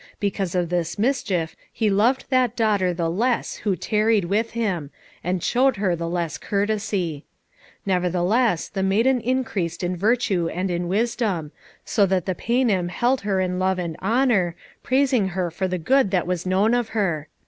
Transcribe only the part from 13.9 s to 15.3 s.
honour, praising